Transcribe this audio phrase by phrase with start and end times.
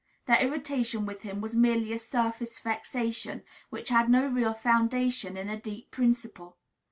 [0.25, 5.47] Their irritation with him was merely a surface vexation, which had no real foundation in
[5.47, 6.57] a deep principle.